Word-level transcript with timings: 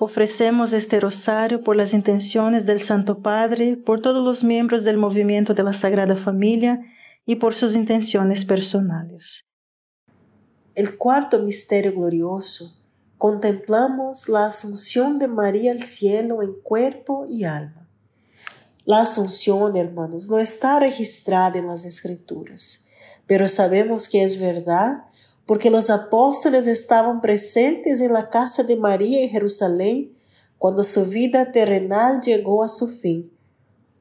Ofrecemos 0.00 0.72
este 0.72 0.98
rosario 0.98 1.62
por 1.62 1.76
las 1.76 1.94
intenciones 1.94 2.66
del 2.66 2.80
Santo 2.80 3.20
Padre, 3.20 3.76
por 3.76 4.02
todos 4.02 4.24
los 4.24 4.42
miembros 4.42 4.82
del 4.82 4.96
movimiento 4.96 5.54
de 5.54 5.62
la 5.62 5.72
Sagrada 5.72 6.16
Familia 6.16 6.80
y 7.24 7.36
por 7.36 7.54
sus 7.54 7.74
intenciones 7.74 8.44
personales. 8.44 9.44
El 10.74 10.98
cuarto 10.98 11.38
misterio 11.38 11.92
glorioso. 11.92 12.76
Contemplamos 13.18 14.28
la 14.28 14.46
asunción 14.46 15.20
de 15.20 15.28
María 15.28 15.70
al 15.70 15.82
cielo 15.82 16.42
en 16.42 16.52
cuerpo 16.52 17.26
y 17.28 17.44
alma. 17.44 17.88
La 18.84 19.00
asunción, 19.00 19.76
hermanos, 19.76 20.28
no 20.28 20.38
está 20.38 20.80
registrada 20.80 21.58
en 21.58 21.68
las 21.68 21.84
escrituras, 21.84 22.90
pero 23.26 23.46
sabemos 23.46 24.08
que 24.08 24.24
es 24.24 24.40
verdad 24.40 25.04
porque 25.46 25.70
los 25.70 25.90
apóstoles 25.90 26.66
estaban 26.66 27.20
presentes 27.20 28.00
en 28.00 28.12
la 28.12 28.30
casa 28.30 28.62
de 28.62 28.76
María 28.76 29.22
en 29.22 29.30
Jerusalén 29.30 30.14
cuando 30.58 30.82
su 30.82 31.04
vida 31.06 31.52
terrenal 31.52 32.20
llegó 32.20 32.64
a 32.64 32.68
su 32.68 32.88
fin. 32.88 33.30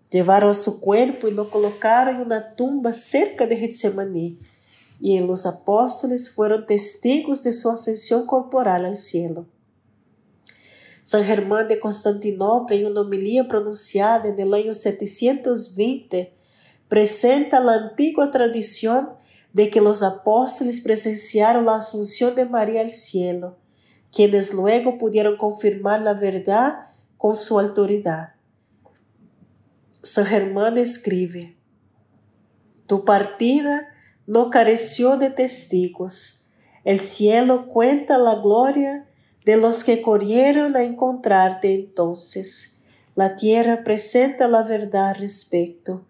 Llevaron 0.09 0.51
a 0.51 0.53
su 0.53 0.79
cuerpo 0.79 1.27
y 1.27 1.31
lo 1.31 1.49
colocaron 1.49 2.15
en 2.15 2.21
una 2.21 2.55
tumba 2.55 2.93
cerca 2.93 3.45
de 3.45 3.57
Getsemaní, 3.57 4.39
y 5.01 5.19
los 5.19 5.45
apóstoles 5.45 6.29
fueron 6.29 6.65
testigos 6.65 7.43
de 7.43 7.51
su 7.51 7.69
ascensión 7.69 8.25
corporal 8.25 8.85
al 8.85 8.95
cielo. 8.95 9.47
San 11.03 11.25
Germán 11.25 11.67
de 11.67 11.79
Constantinopla, 11.79 12.77
en 12.77 12.85
una 12.85 13.01
homilía 13.01 13.47
pronunciada 13.47 14.29
en 14.29 14.39
el 14.39 14.53
año 14.53 14.73
720, 14.73 16.33
presenta 16.87 17.59
la 17.59 17.73
antigua 17.73 18.31
tradición 18.31 19.09
de 19.53 19.69
que 19.69 19.81
los 19.81 20.03
apóstoles 20.03 20.81
presenciaron 20.81 21.65
la 21.65 21.75
asunción 21.75 22.35
de 22.35 22.45
María 22.45 22.81
al 22.81 22.89
cielo, 22.89 23.57
quienes 24.11 24.53
luego 24.53 24.97
pudieron 24.97 25.37
confirmar 25.37 26.01
la 26.01 26.13
verdad 26.13 26.87
con 27.17 27.35
su 27.35 27.59
autoridad. 27.59 28.33
San 30.01 30.25
Germán 30.25 30.77
escribe, 30.77 31.55
Tu 32.87 33.05
partida 33.05 33.87
no 34.27 34.49
careció 34.49 35.17
de 35.17 35.29
testigos. 35.29 36.49
El 36.83 36.99
cielo 36.99 37.67
cuenta 37.67 38.17
la 38.17 38.35
gloria 38.35 39.07
de 39.45 39.57
los 39.57 39.83
que 39.83 40.01
corrieron 40.01 40.75
a 40.75 40.83
encontrarte 40.83 41.73
entonces. 41.73 42.83
La 43.15 43.35
tierra 43.35 43.83
presenta 43.83 44.47
la 44.47 44.63
verdad 44.63 45.09
al 45.09 45.15
respecto. 45.15 46.05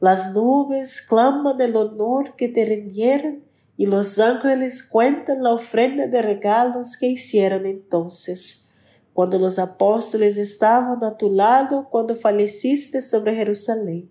Las 0.00 0.32
nubes 0.32 1.00
claman 1.00 1.60
el 1.60 1.76
honor 1.76 2.36
que 2.36 2.48
te 2.48 2.64
rindieron 2.64 3.42
y 3.76 3.86
los 3.86 4.18
ángeles 4.18 4.82
cuentan 4.82 5.42
la 5.42 5.52
ofrenda 5.52 6.06
de 6.06 6.22
regalos 6.22 6.96
que 6.96 7.06
hicieron 7.06 7.66
entonces, 7.66 8.74
cuando 9.12 9.38
los 9.38 9.58
apóstoles 9.58 10.36
estaban 10.36 11.02
a 11.02 11.16
tu 11.16 11.30
lado 11.30 11.88
cuando 11.90 12.14
falleciste 12.14 13.02
sobre 13.02 13.34
Jerusalén. 13.34 14.10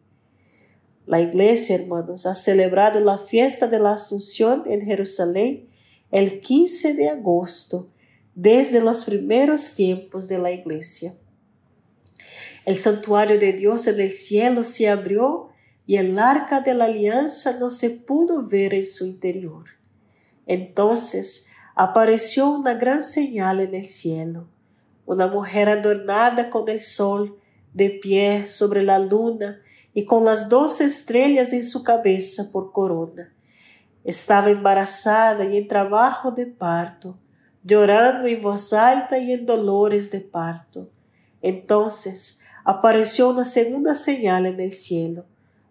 La 1.05 1.21
iglesia, 1.21 1.77
hermanos, 1.77 2.25
ha 2.25 2.35
celebrado 2.35 2.99
la 2.99 3.17
fiesta 3.17 3.67
de 3.67 3.79
la 3.79 3.93
Asunción 3.93 4.63
en 4.65 4.81
Jerusalén 4.81 5.69
el 6.11 6.41
15 6.41 6.93
de 6.95 7.09
agosto, 7.09 7.89
desde 8.35 8.81
los 8.81 9.05
primeros 9.05 9.73
tiempos 9.73 10.27
de 10.27 10.37
la 10.37 10.51
iglesia. 10.51 11.13
El 12.65 12.75
santuario 12.75 13.39
de 13.39 13.53
Dios 13.53 13.87
en 13.87 13.99
el 13.99 14.11
cielo 14.11 14.63
se 14.63 14.89
abrió 14.89 15.49
y 15.87 15.95
el 15.95 16.19
arca 16.19 16.59
de 16.59 16.73
la 16.73 16.85
alianza 16.85 17.57
no 17.59 17.69
se 17.69 17.89
pudo 17.89 18.43
ver 18.43 18.73
en 18.73 18.85
su 18.85 19.05
interior. 19.05 19.63
Entonces 20.45 21.47
apareció 21.75 22.49
una 22.51 22.73
gran 22.73 23.01
señal 23.01 23.61
en 23.61 23.73
el 23.73 23.85
cielo, 23.85 24.49
una 25.05 25.27
mujer 25.27 25.69
adornada 25.69 26.49
con 26.49 26.67
el 26.67 26.81
sol, 26.81 27.39
de 27.73 27.89
pie 27.89 28.45
sobre 28.45 28.83
la 28.83 28.99
luna 28.99 29.61
y 29.93 30.03
con 30.03 30.25
las 30.25 30.49
dos 30.49 30.81
estrellas 30.81 31.53
en 31.53 31.63
su 31.63 31.83
cabeza 31.83 32.51
por 32.51 32.73
corona. 32.73 33.33
Estaba 34.03 34.49
embarazada 34.49 35.45
y 35.45 35.55
en 35.57 35.67
trabajo 35.67 36.31
de 36.31 36.47
parto, 36.47 37.17
llorando 37.63 38.27
en 38.27 38.41
voz 38.41 38.73
alta 38.73 39.19
y 39.19 39.31
en 39.31 39.45
dolores 39.45 40.11
de 40.11 40.19
parto. 40.19 40.89
Entonces 41.41 42.41
apareció 42.65 43.29
una 43.29 43.45
segunda 43.45 43.95
señal 43.95 44.45
en 44.47 44.59
el 44.59 44.71
cielo 44.71 45.25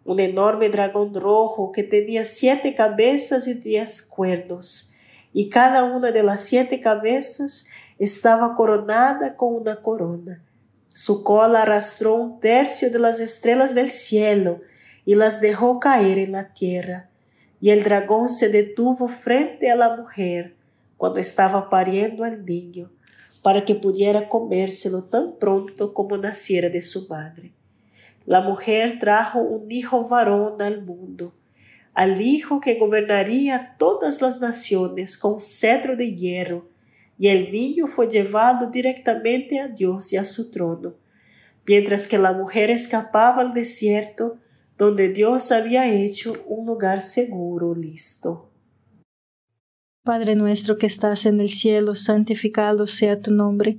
un 0.06 0.20
enorme 0.20 0.68
dragón 0.68 1.12
rojo 1.14 1.72
que 1.72 1.82
tenía 1.82 2.24
siete 2.24 2.74
cabezas 2.74 3.48
y 3.48 3.54
diez 3.54 4.02
cuernos, 4.02 4.94
y 5.32 5.48
cada 5.48 5.84
una 5.84 6.12
de 6.12 6.22
las 6.22 6.42
siete 6.42 6.80
cabezas 6.80 7.68
estaba 7.98 8.54
coronada 8.54 9.34
con 9.34 9.54
una 9.54 9.82
corona. 9.82 10.42
Su 10.86 11.24
cola 11.24 11.62
arrastró 11.62 12.14
un 12.14 12.40
tercio 12.40 12.90
de 12.90 12.98
las 12.98 13.20
estrellas 13.20 13.74
del 13.74 13.90
cielo 13.90 14.60
y 15.04 15.14
las 15.14 15.40
dejó 15.40 15.80
caer 15.80 16.18
en 16.18 16.32
la 16.32 16.54
tierra. 16.54 17.10
Y 17.60 17.70
el 17.70 17.82
dragón 17.82 18.28
se 18.28 18.48
detuvo 18.48 19.08
frente 19.08 19.70
a 19.70 19.76
la 19.76 19.96
mujer 19.96 20.54
cuando 20.96 21.20
estaba 21.20 21.68
pariendo 21.68 22.24
al 22.24 22.44
niño, 22.46 22.90
para 23.42 23.64
que 23.64 23.74
pudiera 23.74 24.28
comérselo 24.28 25.04
tan 25.04 25.36
pronto 25.38 25.92
como 25.92 26.16
naciera 26.16 26.68
de 26.68 26.80
su 26.80 27.06
madre. 27.08 27.52
La 28.26 28.40
mujer 28.40 28.98
trajo 28.98 29.38
un 29.38 29.70
hijo 29.70 30.06
varón 30.06 30.60
al 30.60 30.82
mundo, 30.82 31.32
al 31.94 32.20
hijo 32.20 32.60
que 32.60 32.74
gobernaría 32.74 33.76
todas 33.78 34.20
las 34.20 34.40
naciones 34.40 35.16
con 35.16 35.40
cetro 35.40 35.96
de 35.96 36.12
hierro, 36.12 36.68
y 37.18 37.28
el 37.28 37.52
niño 37.52 37.86
fue 37.86 38.08
llevado 38.08 38.68
directamente 38.68 39.60
a 39.60 39.68
Dios 39.68 40.12
y 40.12 40.16
a 40.16 40.24
su 40.24 40.50
trono, 40.50 40.94
mientras 41.66 42.08
que 42.08 42.18
la 42.18 42.32
mujer 42.32 42.70
escapaba 42.70 43.42
al 43.42 43.54
desierto 43.54 44.38
donde 44.76 45.08
Dios 45.08 45.52
había 45.52 45.88
hecho 45.90 46.34
un 46.46 46.66
lugar 46.66 47.00
seguro 47.00 47.74
listo. 47.74 48.50
Padre 50.02 50.34
nuestro 50.34 50.78
que 50.78 50.86
estás 50.86 51.26
en 51.26 51.40
el 51.40 51.50
cielo, 51.50 51.94
santificado 51.94 52.86
sea 52.86 53.20
tu 53.20 53.30
nombre 53.30 53.78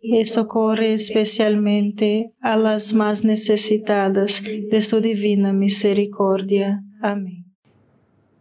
y 0.00 0.24
socorre 0.26 0.92
especialmente 0.92 2.32
a 2.40 2.56
las 2.56 2.92
más 2.92 3.24
necesitadas 3.24 4.42
de 4.42 4.82
su 4.82 5.00
divina 5.00 5.52
misericordia. 5.52 6.82
Amén. 7.02 7.44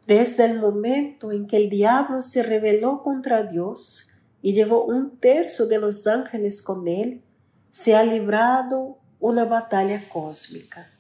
Desde 0.08 0.46
el 0.46 0.60
momento 0.60 1.32
en 1.32 1.48
que 1.48 1.58
el 1.58 1.70
diablo 1.70 2.22
se 2.22 2.44
rebeló 2.44 3.02
contra 3.02 3.44
Dios 3.44 4.22
y 4.42 4.54
llevó 4.54 4.86
un 4.86 5.18
tercio 5.18 5.66
de 5.66 5.80
los 5.80 6.06
ángeles 6.06 6.62
con 6.62 6.88
él, 6.88 7.24
se 7.70 7.96
ha 7.96 8.04
librado 8.04 9.00
una 9.20 9.46
batalla 9.46 10.00
cósmica. 10.10 10.92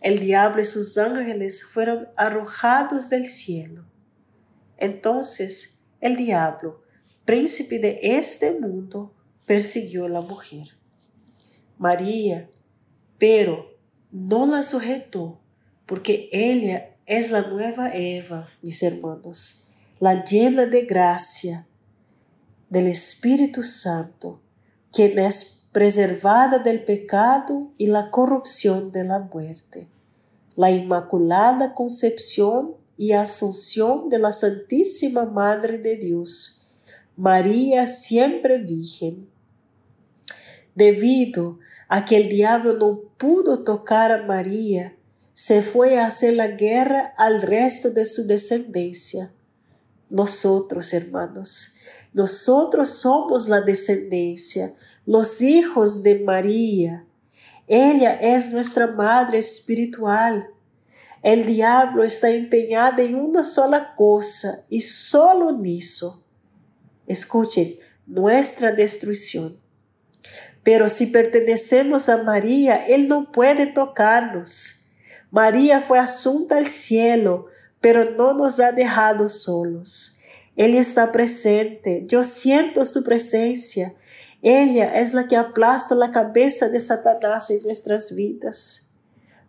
El 0.00 0.18
diablo 0.18 0.62
y 0.62 0.64
sus 0.64 0.96
ángeles 0.96 1.62
fueron 1.62 2.08
arrojados 2.16 3.10
del 3.10 3.28
cielo. 3.28 3.84
Entonces 4.78 5.84
el 6.00 6.16
diablo, 6.16 6.80
príncipe 7.26 7.78
de 7.78 7.98
este 8.02 8.58
mundo, 8.58 9.14
persiguió 9.50 10.04
a 10.04 10.08
la 10.08 10.20
mujer. 10.20 10.68
María, 11.76 12.48
pero 13.18 13.66
no 14.12 14.46
la 14.46 14.62
sujetó, 14.62 15.40
porque 15.86 16.28
ella 16.30 16.94
es 17.04 17.32
la 17.32 17.42
nueva 17.42 17.90
Eva, 17.92 18.48
mis 18.62 18.80
hermanos, 18.84 19.72
la 19.98 20.22
llena 20.22 20.66
de 20.66 20.82
gracia 20.82 21.66
del 22.68 22.86
Espíritu 22.86 23.64
Santo, 23.64 24.40
quien 24.92 25.18
es 25.18 25.68
preservada 25.72 26.60
del 26.60 26.84
pecado 26.84 27.72
y 27.76 27.88
la 27.88 28.12
corrupción 28.12 28.92
de 28.92 29.02
la 29.02 29.18
muerte, 29.18 29.88
la 30.54 30.70
Inmaculada 30.70 31.74
Concepción 31.74 32.76
y 32.96 33.14
Asunción 33.14 34.10
de 34.10 34.20
la 34.20 34.30
Santísima 34.30 35.24
Madre 35.24 35.78
de 35.78 35.96
Dios, 35.96 36.70
María 37.16 37.88
siempre 37.88 38.58
Virgen 38.58 39.29
debido 40.74 41.58
a 41.88 42.04
que 42.04 42.16
el 42.16 42.28
diablo 42.28 42.74
no 42.74 43.00
pudo 43.16 43.64
tocar 43.64 44.12
a 44.12 44.22
María, 44.22 44.96
se 45.32 45.62
fue 45.62 45.98
a 45.98 46.06
hacer 46.06 46.34
la 46.34 46.48
guerra 46.48 47.14
al 47.16 47.42
resto 47.42 47.90
de 47.90 48.04
su 48.04 48.26
descendencia. 48.26 49.32
Nosotros, 50.08 50.92
hermanos, 50.92 51.76
nosotros 52.12 52.88
somos 52.88 53.48
la 53.48 53.60
descendencia, 53.60 54.74
los 55.06 55.40
hijos 55.40 56.02
de 56.02 56.18
María. 56.18 57.04
Ella 57.66 58.10
es 58.12 58.52
nuestra 58.52 58.88
madre 58.88 59.38
espiritual. 59.38 60.50
El 61.22 61.46
diablo 61.46 62.02
está 62.02 62.30
empeñado 62.30 63.02
en 63.02 63.14
una 63.14 63.42
sola 63.42 63.94
cosa 63.94 64.64
y 64.68 64.80
solo 64.80 65.50
en 65.50 65.66
eso. 65.66 66.24
Escuchen, 67.06 67.76
nuestra 68.06 68.72
destrucción. 68.72 69.59
Pero 70.62 70.88
si 70.88 71.06
pertenecemos 71.06 72.08
a 72.08 72.22
María, 72.22 72.76
Él 72.86 73.08
no 73.08 73.32
puede 73.32 73.66
tocarnos. 73.66 74.88
María 75.30 75.80
fue 75.80 75.98
asunta 75.98 76.58
al 76.58 76.66
cielo, 76.66 77.46
pero 77.80 78.10
no 78.10 78.34
nos 78.34 78.60
ha 78.60 78.72
dejado 78.72 79.28
solos. 79.28 80.20
Él 80.56 80.76
está 80.76 81.12
presente, 81.12 82.04
yo 82.06 82.24
siento 82.24 82.84
su 82.84 83.04
presencia. 83.04 83.94
Ella 84.42 84.98
es 84.98 85.14
la 85.14 85.28
que 85.28 85.36
aplasta 85.36 85.94
la 85.94 86.10
cabeza 86.10 86.68
de 86.68 86.80
Satanás 86.80 87.50
en 87.50 87.62
nuestras 87.62 88.14
vidas. 88.14 88.90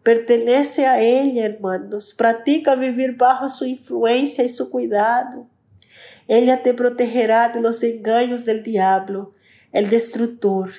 Pertenece 0.04 0.86
a 0.86 1.02
ella, 1.02 1.46
hermanos. 1.46 2.14
Practica 2.14 2.76
vivir 2.76 3.18
bajo 3.18 3.48
su 3.50 3.66
influencia 3.66 4.44
y 4.44 4.50
su 4.50 4.70
cuidado. 4.70 5.48
Ella 6.28 6.64
te 6.64 6.74
protegerá 6.74 7.50
de 7.50 7.62
los 7.62 7.84
engaños 7.84 8.46
del 8.46 8.64
diablo, 8.64 9.34
el 9.72 9.90
destructor 9.90 10.70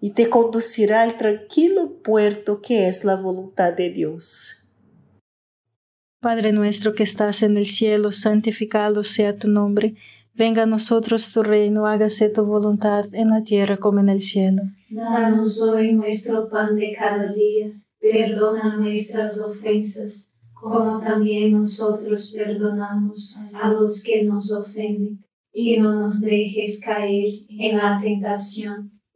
y 0.00 0.14
te 0.14 0.30
conducirá 0.30 1.02
al 1.02 1.16
tranquilo 1.16 2.00
puerto 2.02 2.60
que 2.62 2.88
es 2.88 3.04
la 3.04 3.16
voluntad 3.16 3.74
de 3.74 3.90
Dios. 3.90 4.68
Padre 6.20 6.52
nuestro 6.52 6.94
que 6.94 7.02
estás 7.02 7.42
en 7.42 7.56
el 7.56 7.66
cielo, 7.66 8.12
santificado 8.12 9.04
sea 9.04 9.38
tu 9.38 9.48
nombre. 9.48 9.94
Venga 10.34 10.62
a 10.62 10.66
nosotros 10.66 11.32
tu 11.32 11.42
reino, 11.42 11.86
hágase 11.86 12.28
tu 12.28 12.44
voluntad 12.44 13.06
en 13.14 13.30
la 13.30 13.42
tierra 13.42 13.78
como 13.78 14.00
en 14.00 14.08
el 14.08 14.20
cielo. 14.20 14.62
Danos 14.90 15.60
hoy 15.62 15.92
nuestro 15.92 16.48
pan 16.48 16.76
de 16.76 16.94
cada 16.98 17.32
día, 17.32 17.72
perdona 18.00 18.76
nuestras 18.76 19.40
ofensas, 19.40 20.32
como 20.52 21.00
también 21.00 21.52
nosotros 21.52 22.32
perdonamos 22.36 23.38
a 23.54 23.70
los 23.70 24.02
que 24.02 24.22
nos 24.24 24.52
ofenden, 24.52 25.24
y 25.52 25.78
no 25.78 25.94
nos 25.94 26.20
dejes 26.20 26.80
caer 26.84 27.44
en 27.48 27.76
la 27.78 27.98
tentación 28.00 28.99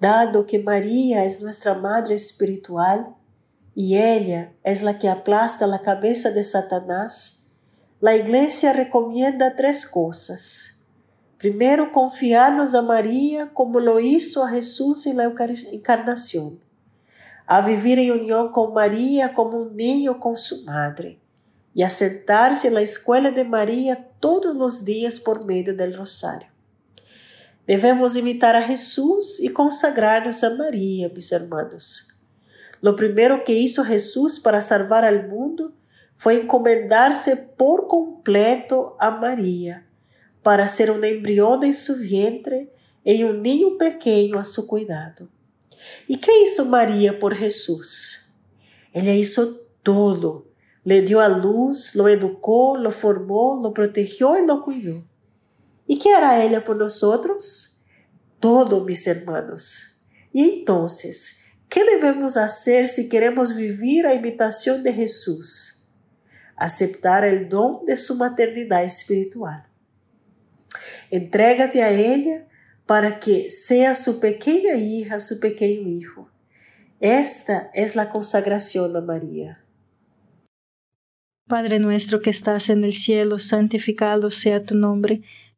Dado 0.00 0.46
que 0.46 0.58
María 0.58 1.24
es 1.24 1.42
nuestra 1.42 1.74
Madre 1.74 2.14
Espiritual 2.14 3.14
y 3.74 3.98
ella 3.98 4.52
es 4.64 4.82
la 4.82 4.98
que 4.98 5.08
aplasta 5.08 5.66
la 5.66 5.82
cabeza 5.82 6.30
de 6.30 6.42
Satanás, 6.42 7.52
la 8.00 8.16
Iglesia 8.16 8.72
recomienda 8.72 9.54
tres 9.56 9.86
cosas. 9.86 10.80
Primero, 11.38 11.92
confiarnos 11.92 12.74
a 12.74 12.82
María 12.82 13.52
como 13.52 13.78
lo 13.78 14.00
hizo 14.00 14.42
a 14.44 14.50
Jesús 14.50 15.06
en 15.06 15.18
la 15.18 15.32
encarnación, 15.72 16.60
a 17.46 17.60
vivir 17.60 17.98
en 17.98 18.12
unión 18.12 18.52
con 18.52 18.72
María 18.72 19.34
como 19.34 19.58
un 19.58 19.76
niño 19.76 20.18
con 20.18 20.36
su 20.36 20.64
madre 20.64 21.18
y 21.74 21.82
a 21.82 21.88
sentarse 21.88 22.68
en 22.68 22.74
la 22.74 22.80
escuela 22.80 23.30
de 23.30 23.44
María 23.44 24.08
todos 24.18 24.56
los 24.56 24.84
días 24.84 25.20
por 25.20 25.44
medio 25.44 25.74
del 25.74 25.94
rosario. 25.94 26.48
Devemos 27.70 28.16
imitar 28.16 28.56
a 28.56 28.62
Jesús 28.62 29.38
e 29.38 29.48
consagrar-nos 29.48 30.42
a 30.42 30.56
Maria, 30.56 31.08
mis 31.08 31.30
hermanos. 31.30 32.08
Lo 32.82 32.96
primero 32.96 33.44
que 33.44 33.52
hizo 33.52 33.84
Jesús 33.84 34.40
para 34.40 34.60
salvar 34.60 35.04
al 35.04 35.28
mundo 35.28 35.72
foi 36.16 36.40
encomendar-se 36.40 37.36
por 37.56 37.86
completo 37.86 38.96
a 38.98 39.08
Maria, 39.12 39.86
para 40.42 40.66
ser 40.66 40.90
um 40.90 41.04
embrião 41.04 41.62
em 41.62 41.72
seu 41.72 41.94
vientre 41.94 42.68
e 43.06 43.24
um 43.24 43.34
ninho 43.34 43.78
pequeno 43.78 44.40
a 44.40 44.42
seu 44.42 44.66
cuidado. 44.66 45.28
E 46.08 46.16
que 46.16 46.42
hizo 46.42 46.64
Maria 46.64 47.16
por 47.16 47.36
Jesus? 47.36 48.28
Ela 48.92 49.14
hizo 49.14 49.60
todo. 49.84 50.44
Le 50.84 51.02
dio 51.02 51.20
a 51.20 51.28
luz, 51.28 51.94
lo 51.94 52.08
educou, 52.08 52.76
lo 52.76 52.90
formou, 52.90 53.62
lo 53.62 53.72
protegió 53.72 54.36
e 54.36 54.44
lo 54.44 54.60
cuidou. 54.60 55.04
¿Y 55.90 55.98
qué 55.98 56.14
hará 56.14 56.44
ella 56.44 56.62
por 56.62 56.76
nosotros? 56.76 57.80
Todo, 58.38 58.84
mis 58.84 59.08
hermanos. 59.08 60.04
Y 60.32 60.48
entonces, 60.48 61.46
¿qué 61.68 61.82
debemos 61.82 62.36
hacer 62.36 62.86
si 62.86 63.08
queremos 63.08 63.56
vivir 63.56 64.06
a 64.06 64.14
imitación 64.14 64.84
de 64.84 64.92
Jesús? 64.92 65.88
Aceptar 66.54 67.24
el 67.24 67.48
don 67.48 67.84
de 67.86 67.96
su 67.96 68.14
maternidad 68.14 68.84
espiritual. 68.84 69.66
Entrégate 71.10 71.82
a 71.82 71.90
ella 71.90 72.46
para 72.86 73.18
que 73.18 73.50
sea 73.50 73.96
su 73.96 74.20
pequeña 74.20 74.76
hija, 74.76 75.18
su 75.18 75.40
pequeño 75.40 75.88
hijo. 75.88 76.30
Esta 77.00 77.68
es 77.74 77.96
la 77.96 78.10
consagración 78.10 78.96
a 78.96 79.00
María. 79.00 79.64
Padre 81.48 81.80
nuestro 81.80 82.22
que 82.22 82.30
estás 82.30 82.68
en 82.68 82.84
el 82.84 82.94
cielo, 82.94 83.40
santificado 83.40 84.30
sea 84.30 84.62
tu 84.62 84.76
nombre. 84.76 85.22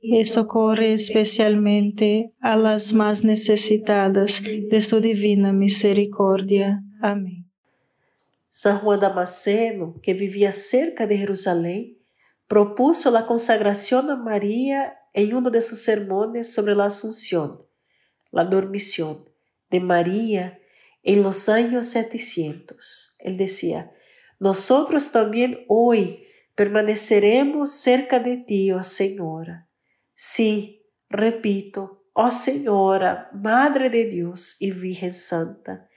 y 0.00 0.24
socorre 0.26 0.92
especialmente 0.92 2.32
a 2.40 2.56
las 2.56 2.92
más 2.92 3.24
necesitadas 3.24 4.42
de 4.42 4.80
su 4.80 5.00
divina 5.00 5.52
misericordia. 5.52 6.82
Amén. 7.00 7.50
San 8.50 8.78
Juan 8.78 9.00
Damasceno, 9.00 10.00
que 10.02 10.14
vivía 10.14 10.52
cerca 10.52 11.06
de 11.06 11.18
Jerusalén, 11.18 11.98
propuso 12.46 13.10
la 13.10 13.26
consagración 13.26 14.10
a 14.10 14.16
María 14.16 14.98
en 15.12 15.34
uno 15.34 15.50
de 15.50 15.60
sus 15.60 15.80
sermones 15.82 16.52
sobre 16.52 16.74
la 16.74 16.86
Asunción, 16.86 17.62
la 18.30 18.44
dormición 18.44 19.28
de 19.70 19.80
María 19.80 20.58
en 21.02 21.22
los 21.22 21.48
años 21.48 21.88
700. 21.88 23.16
Él 23.18 23.36
decía, 23.36 23.92
nosotros 24.38 25.12
también 25.12 25.64
hoy 25.68 26.26
permaneceremos 26.54 27.72
cerca 27.72 28.20
de 28.20 28.38
ti, 28.38 28.72
oh 28.72 28.82
Señora. 28.82 29.65
Sí, 30.18 30.82
repito, 31.10 32.08
ó 32.14 32.30
Señora, 32.30 33.28
Madre 33.34 33.90
de 33.90 34.06
Dios 34.06 34.56
y 34.58 34.70
Virgen 34.70 35.12
Santa, 35.12 35.90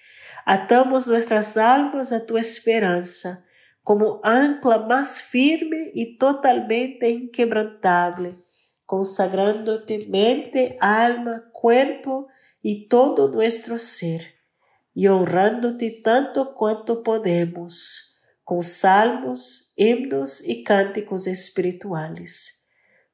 atamos 0.46 1.08
nuestras 1.08 1.56
almas 1.56 2.12
a 2.12 2.26
tu 2.26 2.38
esperanza 2.38 3.46
como 3.82 4.20
ancla 4.26 4.80
más 4.80 5.22
firme 5.22 5.90
y 5.94 6.18
totalmente 6.18 7.10
inquebrantable, 7.10 8.36
consagrándote 8.86 10.06
mente, 10.10 10.76
alma, 10.82 11.50
cuerpo 11.54 12.28
y 12.62 12.90
todo 12.90 13.32
nuestro 13.32 13.80
ser, 13.80 14.36
y 14.94 15.08
honrándote 15.08 16.02
tanto 16.04 16.54
cuanto 16.54 17.04
podemos, 17.04 18.22
con 18.44 18.64
salmos, 18.64 19.72
himnos 19.78 20.46
y 20.46 20.66
cánticos 20.66 21.26
espirituales 21.26 22.59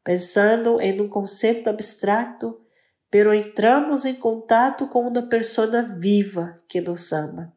pensando 0.06 0.80
em 0.80 1.02
um 1.02 1.10
conceito 1.10 1.68
abstrato, 1.68 2.62
pero 3.10 3.34
entramos 3.34 4.06
em 4.06 4.14
contato 4.14 4.88
com 4.88 5.08
uma 5.08 5.24
pessoa 5.24 5.82
viva 5.82 6.56
que 6.70 6.80
nos 6.80 7.12
ama. 7.12 7.52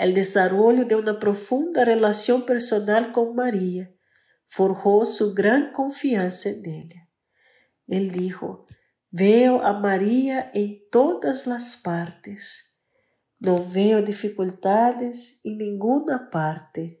O 0.00 0.12
desarrollo 0.12 0.84
de 0.84 0.96
uma 0.96 1.14
profunda 1.14 1.84
relação 1.84 2.40
personal 2.40 3.12
com 3.12 3.32
Maria 3.32 3.94
forjou 4.48 5.04
sua 5.04 5.32
grande 5.32 5.72
confiança 5.72 6.50
nele. 6.50 7.00
Ele 7.88 8.10
dijo: 8.10 8.66
Veo 9.12 9.60
a 9.60 9.72
Maria 9.72 10.50
em 10.52 10.80
todas 10.90 11.46
as 11.46 11.76
partes. 11.76 12.74
Não 13.40 13.62
veo 13.62 14.02
dificuldades 14.02 15.44
em 15.44 15.56
nenhuma 15.56 16.18
parte. 16.18 17.00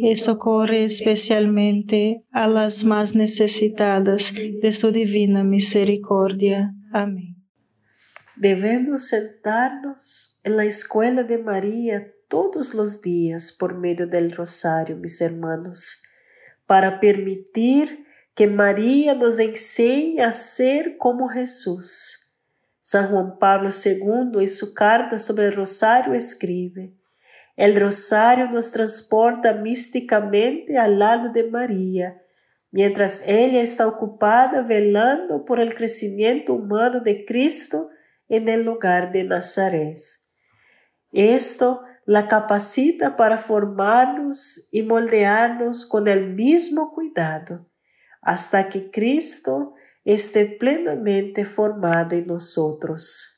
y 0.00 0.16
socorre 0.16 0.84
especialmente 0.84 2.24
a 2.30 2.46
las 2.46 2.84
más 2.84 3.14
necesitadas 3.14 4.32
de 4.34 4.72
su 4.72 4.92
divina 4.92 5.42
misericordia. 5.42 6.72
Amén. 6.92 7.36
Debemos 8.36 9.08
sentarnos 9.08 10.38
en 10.44 10.56
la 10.56 10.64
escuela 10.64 11.24
de 11.24 11.38
María 11.38 12.12
todos 12.28 12.74
los 12.74 13.02
días 13.02 13.50
por 13.50 13.76
medio 13.76 14.06
del 14.06 14.30
rosario, 14.30 14.96
mis 14.96 15.20
hermanos, 15.20 16.04
para 16.66 17.00
permitir 17.00 18.04
que 18.36 18.46
María 18.46 19.14
nos 19.14 19.40
enseñe 19.40 20.20
a 20.20 20.30
ser 20.30 20.96
como 20.98 21.28
Jesús. 21.28 22.38
San 22.80 23.08
Juan 23.08 23.38
Pablo 23.38 23.70
II, 23.70 24.40
en 24.40 24.48
su 24.48 24.72
carta 24.72 25.18
sobre 25.18 25.46
el 25.46 25.54
rosario, 25.54 26.14
escribe, 26.14 26.94
El 27.58 27.74
rosario 27.74 28.48
nos 28.48 28.70
transporta 28.70 29.52
místicamente 29.52 30.78
al 30.78 31.00
lado 31.00 31.30
de 31.32 31.50
María, 31.50 32.22
mientras 32.70 33.26
ella 33.26 33.60
está 33.60 33.88
ocupada 33.88 34.62
velando 34.62 35.44
por 35.44 35.58
el 35.58 35.74
crecimiento 35.74 36.54
humano 36.54 37.00
de 37.00 37.24
Cristo 37.24 37.90
en 38.28 38.48
el 38.48 38.62
lugar 38.62 39.10
de 39.10 39.24
Nazaret. 39.24 39.98
Esto 41.10 41.82
la 42.04 42.28
capacita 42.28 43.16
para 43.16 43.38
formarnos 43.38 44.68
y 44.70 44.84
moldearnos 44.84 45.84
con 45.84 46.06
el 46.06 46.34
mismo 46.36 46.92
cuidado, 46.94 47.66
hasta 48.22 48.68
que 48.68 48.88
Cristo 48.88 49.74
esté 50.04 50.46
plenamente 50.60 51.44
formado 51.44 52.14
en 52.14 52.28
nosotros. 52.28 53.37